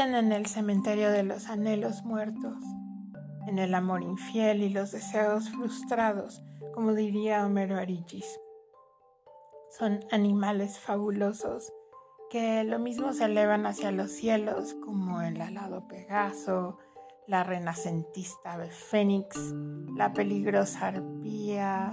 [0.00, 2.56] en el cementerio de los anhelos muertos,
[3.46, 6.42] en el amor infiel y los deseos frustrados,
[6.72, 8.40] como diría Homero Arigis.
[9.78, 11.70] Son animales fabulosos
[12.30, 16.78] que lo mismo se elevan hacia los cielos como el alado Pegaso,
[17.26, 19.36] la renacentista ave fénix,
[19.98, 21.92] la peligrosa arpía,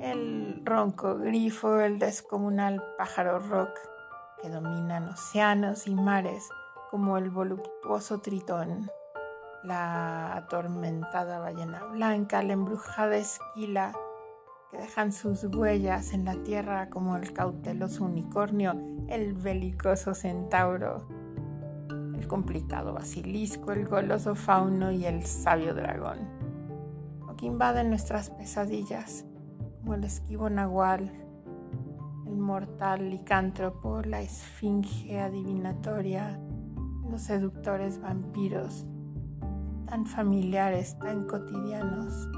[0.00, 3.78] el ronco grifo, el descomunal pájaro rock
[4.42, 6.48] que dominan océanos y mares
[6.90, 8.90] como el voluptuoso tritón,
[9.64, 13.92] la atormentada ballena blanca, la embrujada esquila,
[14.70, 18.74] que dejan sus huellas en la tierra como el cauteloso unicornio,
[19.08, 21.08] el belicoso centauro,
[22.14, 26.18] el complicado basilisco, el goloso fauno y el sabio dragón,
[27.28, 29.24] o que invaden nuestras pesadillas,
[29.80, 31.10] como el esquivo nahual,
[32.26, 36.40] el mortal licántropo, la esfinge adivinatoria,
[37.10, 38.86] los seductores vampiros,
[39.86, 42.28] tan familiares, tan cotidianos,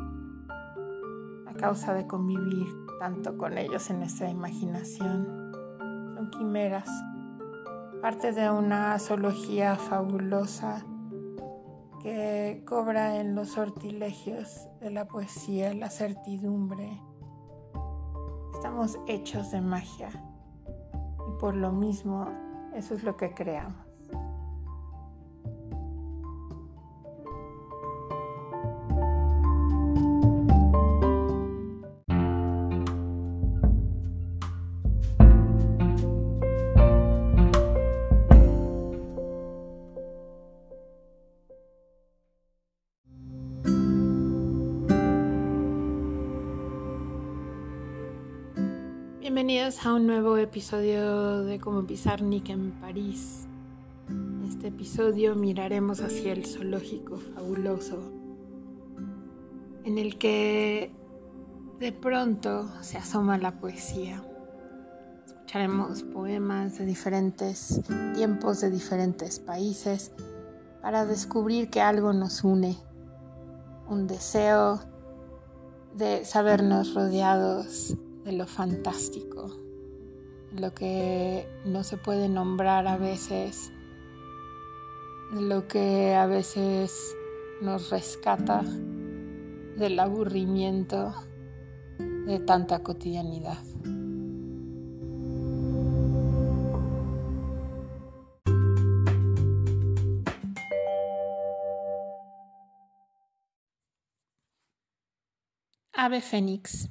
[1.47, 2.67] a causa de convivir
[2.99, 5.53] tanto con ellos en nuestra imaginación.
[6.15, 6.89] Son quimeras,
[8.03, 10.85] parte de una zoología fabulosa
[12.03, 17.01] que cobra en los sortilegios de la poesía la certidumbre.
[18.55, 20.11] Estamos hechos de magia
[21.29, 22.29] y por lo mismo
[22.75, 23.88] eso es lo que creamos.
[49.31, 53.47] Bienvenidos a un nuevo episodio de Cómo pisar Nick en París.
[54.09, 57.99] En este episodio miraremos hacia el zoológico fabuloso,
[59.85, 60.95] en el que
[61.79, 64.25] de pronto se asoma la poesía.
[65.27, 67.83] Escucharemos poemas de diferentes
[68.15, 70.11] tiempos, de diferentes países,
[70.81, 72.79] para descubrir que algo nos une,
[73.91, 74.81] un deseo
[75.95, 77.95] de sabernos rodeados
[78.29, 79.51] de lo fantástico,
[80.55, 83.73] lo que no se puede nombrar a veces,
[85.33, 87.17] lo que a veces
[87.63, 88.63] nos rescata
[89.79, 91.15] del aburrimiento
[92.27, 93.65] de tanta cotidianidad.
[105.95, 106.91] Ave Fénix.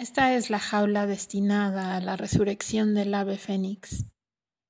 [0.00, 4.06] Esta es la jaula destinada a la resurrección del ave fénix.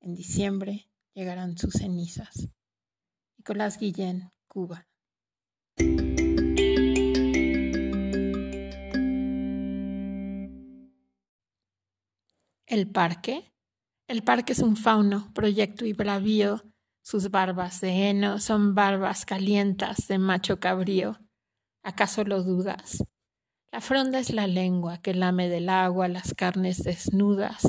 [0.01, 2.49] En diciembre llegarán sus cenizas.
[3.39, 4.89] Nicolás Guillén, Cuba.
[12.67, 13.53] ¿El parque?
[14.09, 16.65] El parque es un fauno, proyecto y bravío.
[17.03, 21.21] Sus barbas de heno son barbas calientas de macho cabrío.
[21.85, 23.05] ¿Acaso lo dudas?
[23.72, 27.69] La fronda es la lengua que lame del agua las carnes desnudas,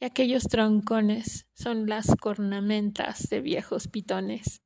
[0.00, 4.62] y aquellos troncones son las cornamentas de viejos pitones.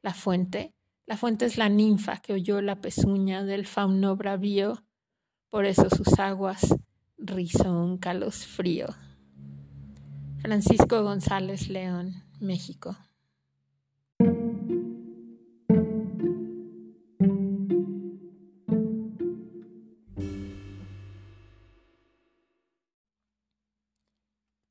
[0.00, 0.74] La fuente,
[1.06, 4.84] la fuente es la ninfa que oyó la pezuña del fauno bravío,
[5.50, 6.76] por eso sus aguas
[7.16, 8.86] rizó un frío.
[10.40, 12.96] Francisco González León, México.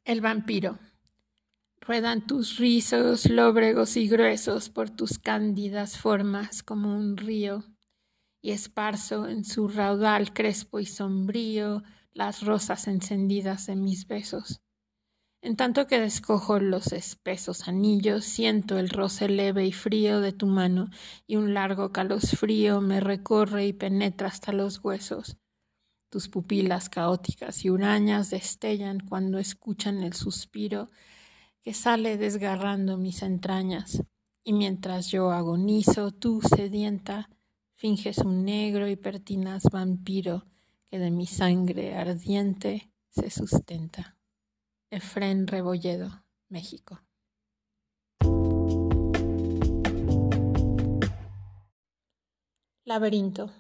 [0.08, 0.80] El vampiro.
[1.82, 7.66] Ruedan tus rizos lóbregos y gruesos por tus cándidas formas como un río,
[8.42, 14.62] y esparzo en su raudal crespo y sombrío las rosas encendidas de mis besos.
[15.42, 20.46] En tanto que descojo los espesos anillos, siento el roce leve y frío de tu
[20.48, 20.90] mano,
[21.26, 25.36] y un largo calosfrío me recorre y penetra hasta los huesos.
[26.10, 30.90] Tus pupilas caóticas y hurañas destellan cuando escuchan el suspiro
[31.62, 34.04] que sale desgarrando mis entrañas,
[34.44, 37.30] y mientras yo agonizo, tú, sedienta,
[37.76, 40.46] finges un negro y pertinaz vampiro
[40.90, 44.16] que de mi sangre ardiente se sustenta.
[44.90, 47.02] Efren Rebolledo, México.
[52.86, 53.52] Laberinto.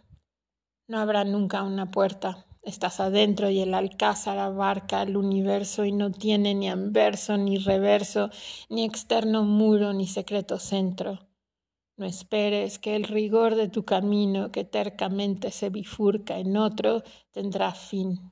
[0.90, 2.46] No habrá nunca una puerta.
[2.62, 8.30] Estás adentro y el alcázar abarca el universo y no tiene ni anverso ni reverso,
[8.70, 11.28] ni externo muro ni secreto centro.
[11.98, 17.74] No esperes que el rigor de tu camino que tercamente se bifurca en otro tendrá
[17.74, 18.32] fin.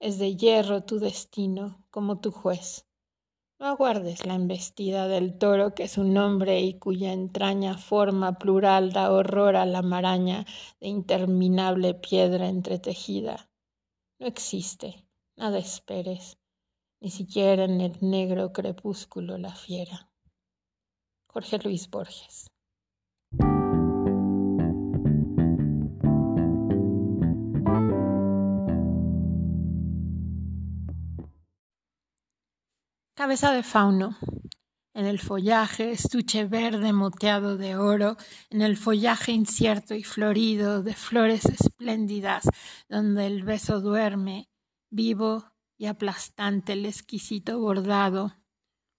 [0.00, 2.89] Es de hierro tu destino, como tu juez.
[3.60, 8.90] No aguardes la embestida del toro que es un hombre y cuya entraña forma plural
[8.90, 10.46] da horror a la maraña
[10.80, 13.50] de interminable piedra entretejida.
[14.18, 15.04] No existe,
[15.36, 16.38] nada esperes,
[17.00, 20.10] ni siquiera en el negro crepúsculo la fiera.
[21.26, 22.46] Jorge Luis Borges.
[33.20, 34.16] Cabeza de fauno.
[34.94, 38.16] En el follaje, estuche verde moteado de oro,
[38.48, 42.48] en el follaje incierto y florido de flores espléndidas,
[42.88, 44.48] donde el beso duerme,
[44.88, 45.44] vivo
[45.76, 48.36] y aplastante el exquisito bordado.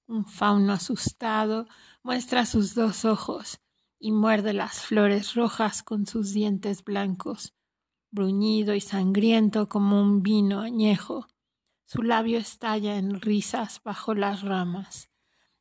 [0.06, 1.66] Un fauno asustado
[2.04, 3.60] muestra sus dos ojos
[3.98, 7.56] y muerde las flores rojas con sus dientes blancos,
[8.12, 11.26] bruñido y sangriento como un vino añejo
[11.92, 15.12] su labio estalla en risas bajo las ramas,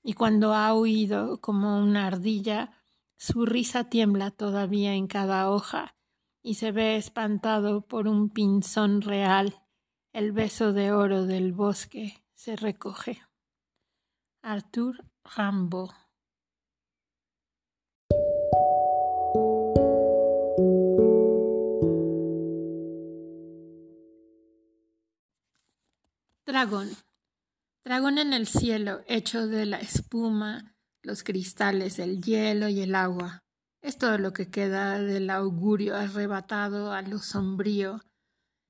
[0.00, 2.85] y cuando ha huido como una ardilla,
[3.17, 5.97] su risa tiembla todavía en cada hoja,
[6.41, 9.61] y se ve espantado por un pinzón real.
[10.12, 13.21] El beso de oro del bosque se recoge.
[14.41, 15.05] Arthur
[15.37, 15.91] Rimbaud
[26.50, 26.91] Dragón.
[27.85, 33.44] Dragón en el cielo, hecho de la espuma, los cristales, el hielo y el agua.
[33.81, 38.00] Es todo lo que queda del augurio arrebatado a lo sombrío.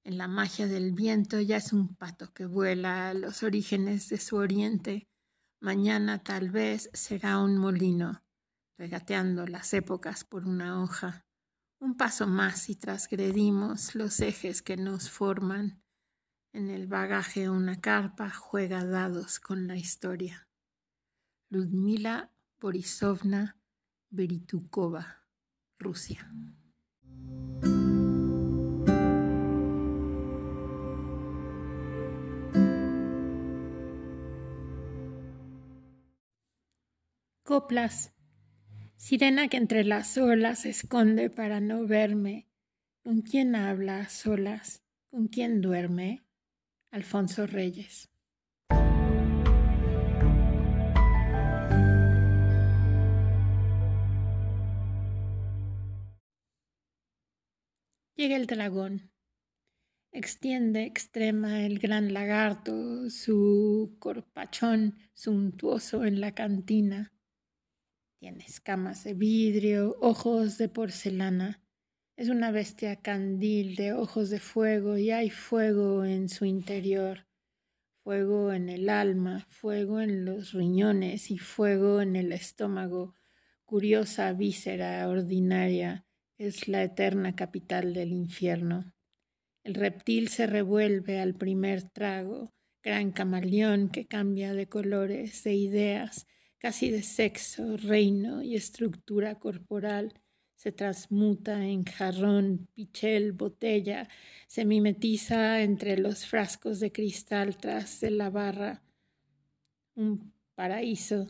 [0.04, 4.18] En la magia del viento ya es un pato que vuela a los orígenes de
[4.18, 5.08] su oriente.
[5.62, 8.22] Mañana tal vez será un molino,
[8.76, 11.24] regateando las épocas por una hoja.
[11.80, 15.79] Un paso más y trasgredimos los ejes que nos forman.
[16.52, 20.48] En el bagaje una carpa juega dados con la historia.
[21.48, 23.56] Ludmila Borisovna
[24.10, 25.24] Beritukova,
[25.78, 26.28] Rusia.
[37.44, 38.12] Coplas.
[38.96, 42.48] Sirena que entre las olas se esconde para no verme.
[43.04, 44.82] ¿Con quién habla a solas?
[45.10, 46.24] ¿Con quién duerme?
[46.92, 48.10] Alfonso Reyes.
[58.16, 59.12] Llega el dragón.
[60.12, 67.14] Extiende, extrema el gran lagarto, su corpachón suntuoso en la cantina.
[68.18, 71.62] Tiene escamas de vidrio, ojos de porcelana
[72.20, 77.26] es una bestia candil de ojos de fuego y hay fuego en su interior,
[78.04, 83.14] fuego en el alma, fuego en los riñones y fuego en el estómago,
[83.64, 86.04] curiosa víscera ordinaria,
[86.36, 88.92] es la eterna capital del infierno.
[89.64, 92.52] El reptil se revuelve al primer trago,
[92.82, 96.26] gran camaleón que cambia de colores, de ideas,
[96.58, 100.20] casi de sexo, reino y estructura corporal,
[100.60, 104.06] se transmuta en jarrón, pichel, botella,
[104.46, 108.82] se mimetiza entre los frascos de cristal tras de la barra.
[109.94, 111.28] Un paraíso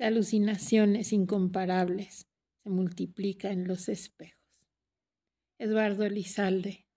[0.00, 2.26] de alucinaciones incomparables
[2.64, 4.42] se multiplica en los espejos.
[5.60, 6.88] Eduardo Elizalde.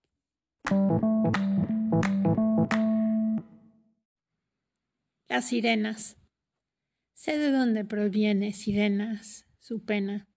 [5.28, 6.16] Las sirenas.
[7.12, 10.29] Sé de dónde proviene, sirenas, su pena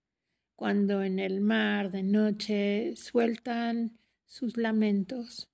[0.56, 5.50] cuando en el mar de noche sueltan sus lamentos.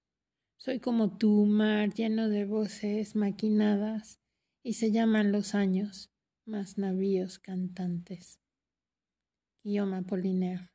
[0.57, 4.19] Soy como tú, mar lleno de voces maquinadas,
[4.61, 6.11] y se llaman los años,
[6.45, 8.39] más navíos cantantes.
[9.63, 10.69] Guillaume Apollinaire.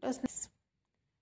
[0.00, 0.20] Los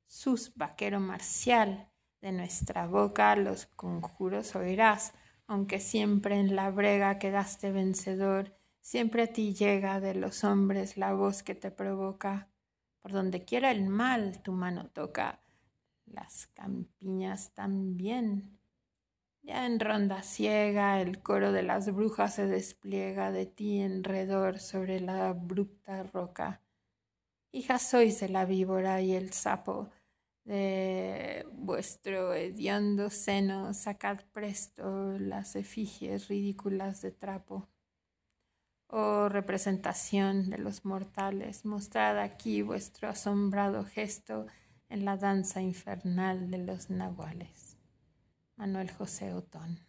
[0.06, 1.88] sus vaquero marcial
[2.20, 5.14] de nuestra boca los conjuros oirás,
[5.46, 11.14] aunque siempre en la brega quedaste vencedor, siempre a ti llega de los hombres la
[11.14, 12.48] voz que te provoca.
[13.00, 15.40] Por donde quiera el mal tu mano toca,
[16.06, 18.58] las campiñas también.
[19.42, 25.00] Ya en ronda ciega el coro de las brujas se despliega de ti enredor sobre
[25.00, 26.60] la abrupta roca.
[27.50, 29.88] Hija sois de la víbora y el sapo,
[30.44, 31.17] de
[31.68, 37.68] vuestro hediondo seno sacad presto las efigies ridículas de trapo.
[38.87, 44.46] Oh representación de los mortales, mostrad aquí vuestro asombrado gesto
[44.88, 47.76] en la danza infernal de los nahuales.
[48.56, 49.88] Manuel José Otón.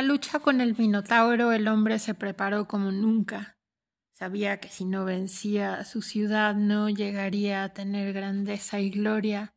[0.00, 3.58] La lucha con el Minotauro el hombre se preparó como nunca.
[4.14, 9.52] Sabía que si no vencía su ciudad no llegaría a tener grandeza y gloria.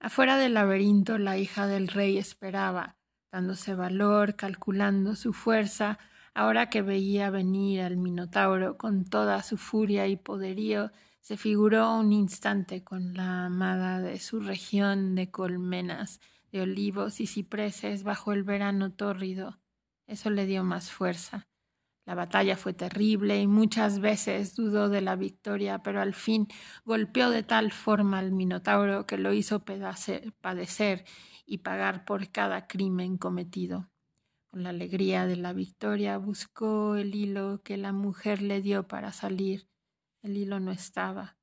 [0.00, 2.96] Afuera del laberinto la hija del rey esperaba,
[3.30, 6.00] dándose valor, calculando su fuerza,
[6.34, 12.12] ahora que veía venir al Minotauro con toda su furia y poderío, se figuró un
[12.12, 16.18] instante con la amada de su región de colmenas,
[16.50, 19.60] de olivos y cipreses bajo el verano tórrido.
[20.08, 21.46] Eso le dio más fuerza.
[22.06, 26.48] La batalla fue terrible y muchas veces dudó de la victoria, pero al fin
[26.86, 31.04] golpeó de tal forma al Minotauro que lo hizo padecer
[31.44, 33.90] y pagar por cada crimen cometido.
[34.50, 39.12] Con la alegría de la victoria buscó el hilo que la mujer le dio para
[39.12, 39.68] salir.
[40.22, 41.36] El hilo no estaba.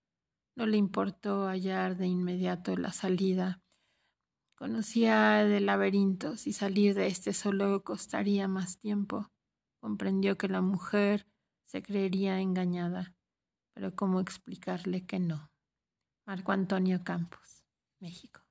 [0.55, 3.61] No le importó hallar de inmediato la salida
[4.55, 9.29] Conocía de laberintos y salir de este solo costaría más tiempo.
[9.81, 11.27] Comprendió que la mujer
[11.65, 13.13] se creería engañada,
[13.73, 15.51] pero cómo explicarle que no.
[16.25, 17.65] Marco Antonio Campos,
[17.99, 18.44] México.